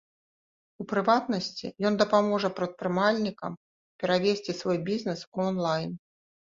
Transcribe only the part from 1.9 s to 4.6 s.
ён дапаможа прадпрымальнікам перавесці